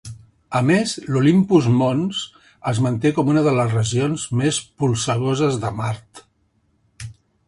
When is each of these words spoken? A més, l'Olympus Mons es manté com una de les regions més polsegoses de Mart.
A 0.59 0.59
més, 0.67 0.91
l'Olympus 1.15 1.65
Mons 1.81 2.21
es 2.71 2.81
manté 2.85 3.11
com 3.17 3.29
una 3.35 3.43
de 3.49 3.53
les 3.57 3.75
regions 3.77 4.23
més 4.41 4.59
polsegoses 4.83 5.61
de 5.67 5.71
Mart. 5.83 6.23